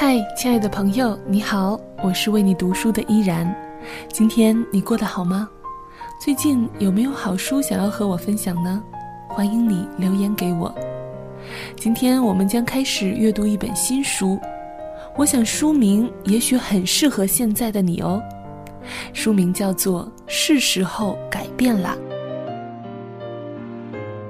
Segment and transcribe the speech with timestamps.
[0.00, 3.52] 嗨，亲爱的朋友，你好，我是为你读书的依然。
[4.12, 5.48] 今天你过得好吗？
[6.20, 8.80] 最近有没有好书想要和我分享呢？
[9.28, 10.72] 欢迎你留言给我。
[11.74, 14.38] 今天我们将开始阅读一本新书，
[15.16, 18.22] 我想书名也许很适合现在的你哦。
[19.12, 21.98] 书名叫做《是时候改变了》。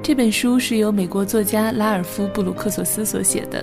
[0.02, 3.62] 这本书是由美国作家拉尔夫·布鲁克索斯所写的。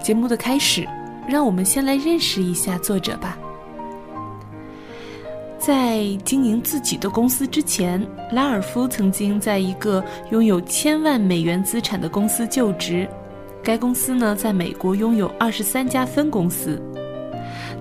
[0.00, 0.86] 节目的开始。
[1.28, 3.38] 让我们先来认识一下作者吧。
[5.58, 13.08] 在经营自己的公司之前，拉尔夫曾经在一个拥有千万美元资产的公司就职。
[13.62, 16.82] 该公司呢，在美国拥有二十三家分公司。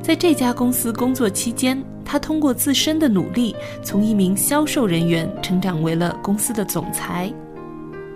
[0.03, 7.33] 在这家公司工作期间，他通过自身的努力，从一名销售人员成长为了公司的总裁。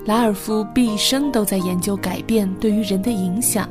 [0.05, 3.67] 拉尔夫毕生都在研究改变对于人的影响。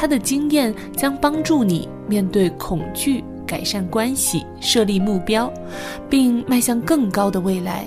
[0.00, 5.52] 他的经验将帮助你面对恐惧、改善关系、设立目标，
[6.08, 7.86] 并迈向更高的未来。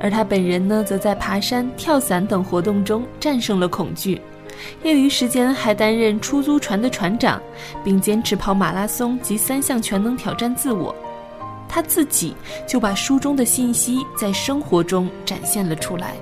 [0.00, 4.18] 而他本人呢，则在爬山、跳伞等活动中战胜了恐惧。
[4.82, 7.38] 业余时间还担任出租船的船长，
[7.84, 10.96] 并坚持跑马拉松及三项全能挑战自我。
[11.68, 12.34] 他自己
[12.66, 16.14] 就把书中的信息在生活中展现了出来。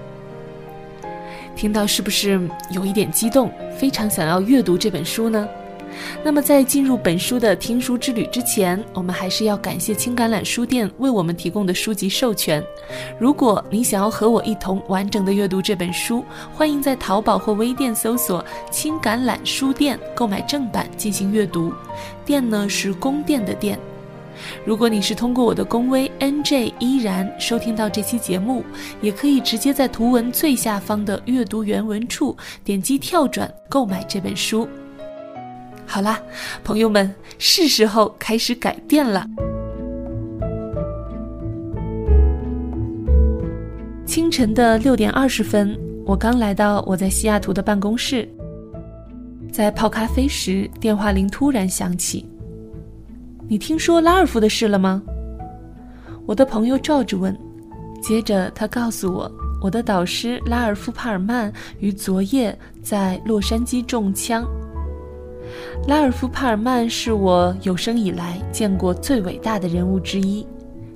[1.55, 5.49] 听到是不是有一点激动，非常想要阅读这本书呢？
[6.25, 12.65] 那么在进入本书的听书之旅之前，我们还是要感谢青橄榄书店为我们提供的书籍授权。
[13.19, 18.43] 如果你想要和我一同完整的阅读这本书，欢迎在淘宝或微店搜索
[18.73, 21.71] “青橄榄书店”购买正版进行阅读。
[22.25, 23.79] 店呢是宫殿的殿。
[24.65, 28.65] 如果你是通过我的公微 nj 依然收听到这期节目，
[29.01, 34.69] 也可以直接在图文最下方的阅读原文处点击跳转购买这本书。
[35.87, 36.19] 好啦，
[36.65, 39.27] 朋友们，是时候开始改变了。
[44.07, 48.29] 清晨的六点二十分，我刚来到我在西雅图的办公室，
[49.51, 52.29] 在泡咖啡时，电话铃突然响起。
[53.49, 55.03] 你听说拉尔夫的事了吗？
[56.25, 57.37] 我的朋友照着问，
[58.01, 59.31] 接着他告诉我，
[59.61, 64.47] 我的导师拉尔夫·帕尔曼于昨夜在洛杉矶中枪。
[65.87, 70.47] 拉尔夫·帕尔曼是我有生以来见过最伟大的人物之一，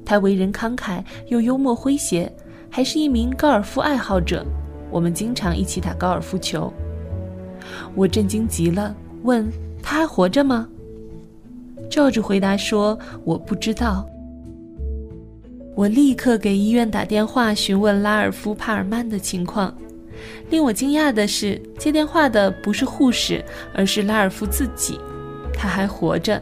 [0.05, 2.33] 他为人慷慨又幽默诙谐，
[2.71, 4.47] 还是一名高尔夫爱好者。
[4.91, 6.73] 我们经常一起打高尔夫球。
[7.95, 9.51] 我震惊极了，问
[9.83, 10.69] 他还活着吗？
[11.97, 14.07] 照着回答说：“我不知道。”
[15.75, 19.75] 我立刻给医院打电话询问拉尔夫·帕尔曼的情况。
[20.51, 23.43] 令我惊讶的是，接电话的不是护士，
[23.73, 25.01] 而是拉尔夫自己。
[25.55, 26.41] 他还活着，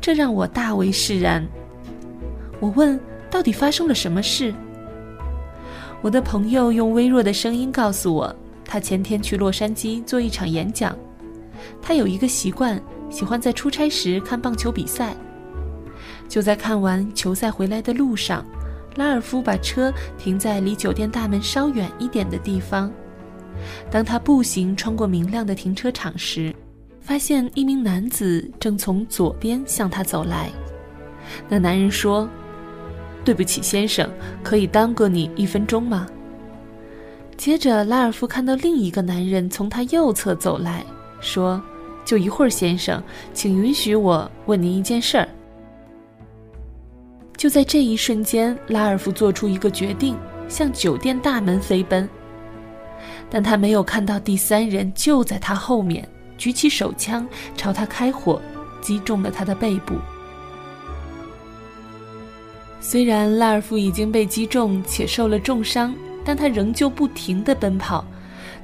[0.00, 1.46] 这让我大为释然。
[2.58, 2.98] 我问
[3.30, 4.54] ：“到底发生了什么事？”
[6.00, 8.34] 我的朋友用微弱的声音告诉我
[8.64, 10.96] ：“他前天去洛杉矶做一场演讲。
[11.82, 12.80] 他有一个习惯。”
[13.12, 15.14] 喜欢在出差时看棒球比赛。
[16.28, 18.44] 就在看完球赛回来的路上，
[18.96, 22.90] 拉尔夫把车停在离酒店大门稍远一点的地方。
[23.90, 26.54] 当他步行穿过明亮的停车场时，
[27.02, 30.50] 发现一名男子正从左边向他走来。
[31.48, 32.26] 那男人说
[33.24, 34.08] ：“对不起，先生，
[34.42, 36.06] 可以耽搁你一分钟吗？”
[37.36, 40.82] 接着，拉尔夫看到另一个男人从他右侧走来
[41.20, 41.62] 说。
[42.04, 43.02] 就一会儿，先生，
[43.32, 45.28] 请允许我问您一件事儿。
[47.36, 50.16] 就在这一瞬间，拉尔夫做出一个决定，
[50.48, 52.08] 向酒店大门飞奔。
[53.28, 57.26] 但他没有看到第三人就在他后面，举起手枪
[57.56, 58.40] 朝他开火，
[58.80, 59.94] 击中了他的背部。
[62.80, 68.04] 虽然拉尔夫已经被击中且受了重伤，但他仍旧不停地奔跑。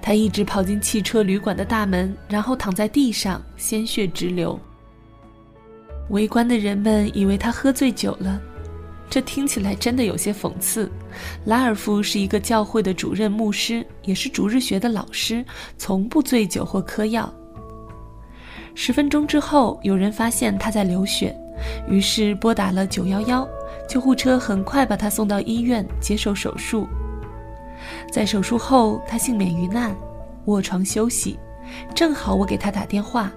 [0.00, 4.58] 他一直跑进汽车旅馆的大门，然后躺在地上，鲜血直流。
[6.10, 8.40] 围观的人们以为他喝醉酒了，
[9.10, 10.90] 这听起来真的有些讽刺。
[11.44, 15.44] 拉尔夫是一个教会的主任牧师，也是逐日学的老师，
[15.76, 17.30] 从不醉酒或嗑药。
[18.74, 21.36] 十分钟之后，有人发现他在流血，
[21.88, 23.46] 于是拨打了九幺幺，
[23.88, 26.88] 救护车很快把他送到医院接受手术。
[28.12, 29.96] 在手术后，他幸免于难，
[30.46, 31.38] 卧床休息。
[31.94, 33.30] 正好我给他打电话，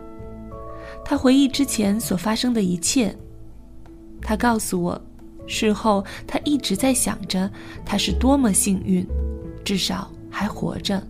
[1.03, 3.15] 他回忆之前所发生的一切。
[4.21, 5.01] 他告诉我，
[5.47, 7.49] 事后他一直在想着
[7.85, 9.05] 他是多么幸运，
[9.65, 11.01] 至少还活着。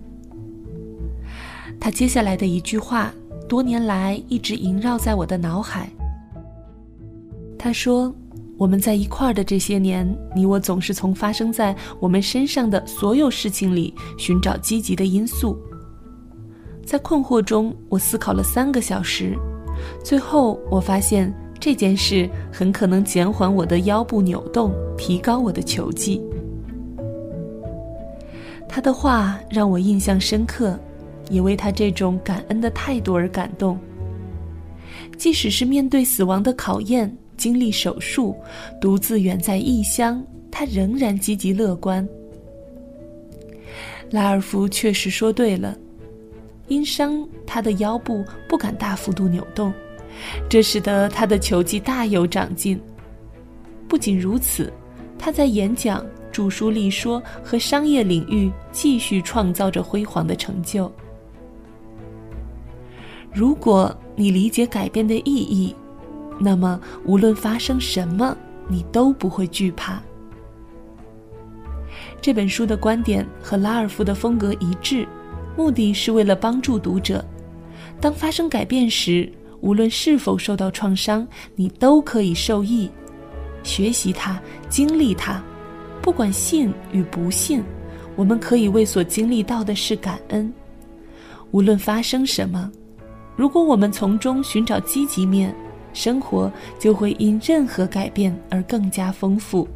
[1.79, 3.13] 他接下来的一句话
[3.47, 5.89] 多年来一直萦绕在我的脑海。
[7.57, 8.13] 他说
[8.61, 15.57] ：“我们在一块儿的这些年，你我总是从发生在我们身上的所有事情里寻找积极的因素。”
[16.85, 19.35] 在困惑中，我思考了三个小时，
[20.03, 26.21] 最后我发现这件事很可能减缓我的腰部扭动，提高我的球技。
[28.69, 30.79] 他的话让我印象深刻，
[31.31, 33.75] 也为他这种感恩的态度而感动。
[35.17, 37.11] 即使是面对死亡的考验，
[37.41, 38.35] 经历手术，
[38.79, 42.07] 独自远在异乡，他仍然积极乐观。
[44.11, 45.75] 拉尔夫确实说对了。
[46.67, 49.73] 因伤，他的腰部不敢大幅度扭动，
[50.47, 52.79] 这使得他的球技大有长进。
[53.87, 54.71] 不仅如此，
[55.17, 60.91] 他在演讲、著书立说和商业领域继续创造着辉煌的成就。
[63.33, 65.75] 如果你理解改变的意义，
[66.43, 68.35] 那么无论发生什么，
[68.67, 70.01] 你都不会惧怕。
[72.19, 75.07] 这本书的观点和拉尔夫的风格一致。
[75.57, 77.23] 目的是为了帮助读者，
[77.99, 79.29] 当发生改变时，
[79.59, 82.89] 无论是否受到创伤，你都可以受益，
[83.61, 85.43] 学习它，经历它。
[86.01, 87.61] 不管信与不信，
[88.15, 90.51] 我们可以为所经历到的事感恩。
[91.51, 92.71] 无论发生什么，
[93.35, 95.53] 如果我们从中寻找积极面，
[95.93, 99.67] 生活就会因任何改变而更加丰富。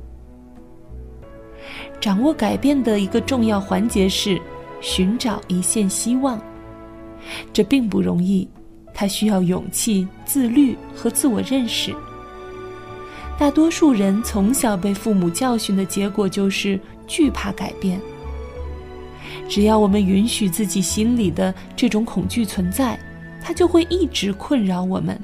[1.99, 4.41] 掌握改变的一个重要环节是。
[4.81, 6.39] 寻找一线希望，
[7.51, 8.47] 这并不容易，
[8.93, 11.95] 它需要勇气、自律和自我认识。
[13.39, 17.99] 大多数人从小被父母教训的结果就是惧怕改变。
[19.49, 22.99] 只要我们允许自己心里的这种恐惧存在，
[23.41, 25.19] 它就会一直困扰我们。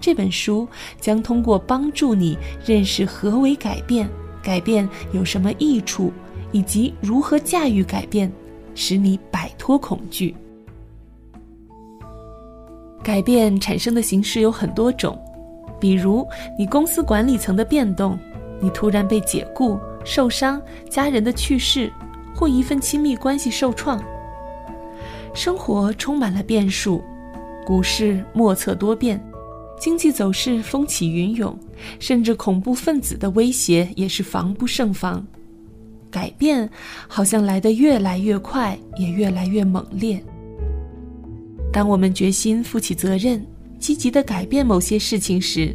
[0.00, 0.66] 这本书
[0.98, 4.08] 将通过帮助你认识何为改变，
[4.42, 6.12] 改变有什么益处。
[6.52, 8.28] 以及如何驾驭改变，
[8.74, 10.34] 使你摆脱恐惧。
[13.04, 15.16] 改变产生的形式有很多种，
[15.78, 16.26] 比如
[16.58, 18.18] 你公司管理层的变动，
[18.60, 21.88] 你突然被解雇、受伤、家人的去世，
[22.34, 24.02] 或一份亲密关系受创。
[25.32, 27.00] 生活充满了变数，
[27.64, 29.22] 股市莫测多变，
[29.80, 31.58] 经济走势风起云涌，
[31.98, 35.26] 甚至恐怖分子的威胁也是防不胜防。
[36.10, 36.68] 改变
[37.08, 40.22] 好像来得越来越快，也越来越猛烈。
[41.72, 43.42] 当我们决心负起责任，
[43.78, 45.74] 积极地改变某些事情时，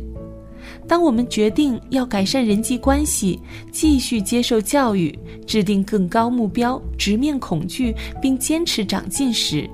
[0.88, 3.40] 当我们决定要改善人际关系，
[3.72, 5.18] 继续接受教育，
[5.48, 9.68] 制定更高目标，直面恐惧，并坚持长进时，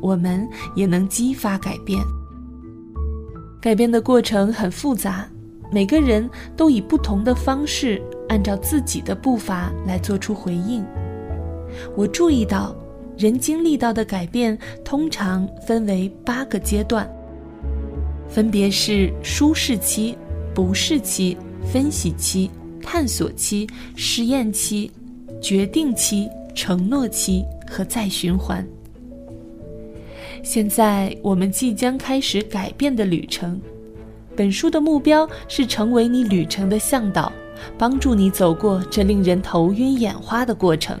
[0.00, 2.00] 我们也能激发改变。
[3.64, 5.26] 改变的过程很复杂，
[5.72, 7.98] 每个人都以不同的方式。
[8.28, 10.84] 按照自己的步伐来做出回应。
[11.96, 12.76] 我注意到，
[13.16, 17.10] 人经历到的改变通常分为八个阶段，
[18.28, 20.14] 分别是舒适期、
[20.54, 21.34] 不适期、
[21.72, 22.50] 分析期、
[22.82, 23.66] 探索期、
[23.96, 24.90] 实验期、
[25.40, 28.66] 决定期、承诺期和再循环。
[30.44, 33.60] 现在我们即将开始改变的旅程。
[34.36, 37.32] 本书的目标是成为你旅程的向导。
[37.78, 40.98] 帮助你走过这令人头晕眼花的过程。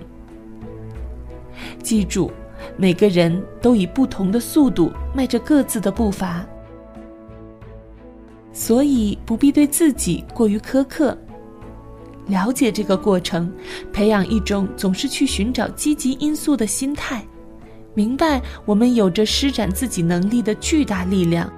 [1.82, 2.30] 记住，
[2.76, 6.46] 每个人都以不同的速度迈着各自的步伐，
[8.52, 11.18] 所以不必对自己过于苛刻。
[12.28, 13.52] 了解这个过程，
[13.92, 17.26] 培养一种总是去寻找积极因素的心态，
[17.94, 21.50] 明白我们有着施展自己能力的巨大力量。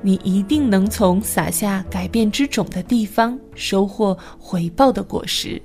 [0.00, 5.60] 你一定能从撒下改变之种的地方收获回报的果实。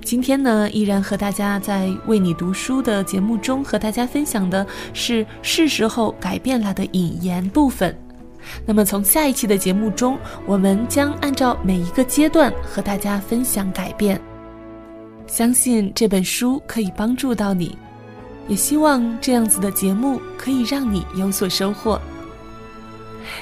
[0.00, 7.94] 今天呢，依然和大家在为你读书的节目中和大家分享的是是时候改变了的引言部分。
[8.66, 14.20] 那么，从下一期的节目中，我们将按照每一个阶段和大家分享改变。
[15.26, 17.76] 相信这本书可以帮助到你，
[18.48, 22.00] 也希望这样子的节目可以让你有所收获。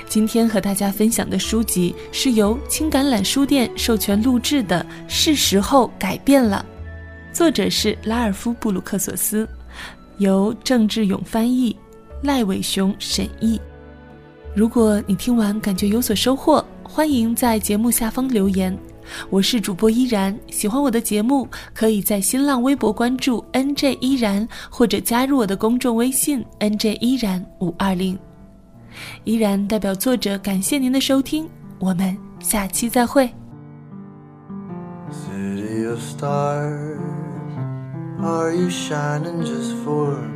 [0.09, 6.65] 今天和大家分享的书籍是由青橄榄书店授权录制的《是时候改变了》，
[7.37, 9.49] 作者是拉尔夫·布鲁克索斯，
[10.19, 11.77] 由郑志勇翻译，
[12.21, 13.61] 赖伟雄审译。
[14.57, 18.75] 如果你听完感觉有所收获，欢迎在节目下方留言。
[19.29, 28.19] 我是主播依然，喜欢我的节目，可以在新浪微博关注 NJ 依然，或者加入我的公众微信 NJ 依然五二零。
[29.25, 31.47] 依然代表作者感谢您的收听，
[31.79, 33.31] 我们下期再会。
[35.11, 36.97] City of stars,
[38.23, 40.36] are you shining just for me?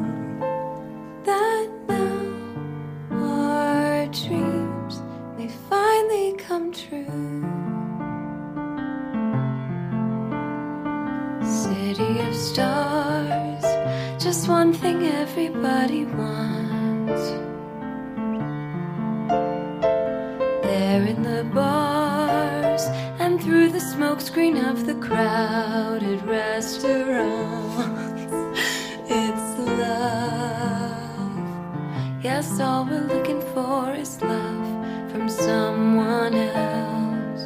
[24.01, 27.89] Smokescreen of the crowded restaurants.
[29.13, 29.49] It's
[29.79, 31.31] love.
[32.23, 37.41] Yes, all we're looking for is love from someone else.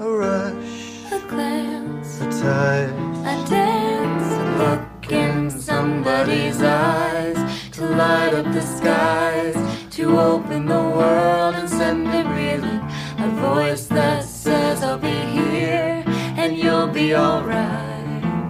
[0.00, 2.90] A rush, A glance, a touch.
[3.32, 6.75] a dance, a look in somebody's eyes
[8.36, 9.56] up the skies,
[9.90, 12.82] to open the world and send it reeling.
[13.18, 16.04] A voice that says, I'll be here
[16.36, 18.44] and you'll be alright.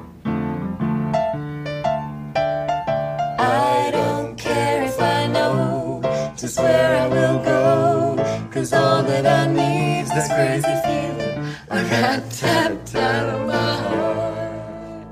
[3.38, 6.00] I don't care if I know
[6.36, 11.88] just where I will go, cause all that I need is this crazy feeling I
[11.88, 15.06] got tapped out of my heart.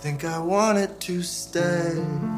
[0.00, 2.37] Think I wanted to stay.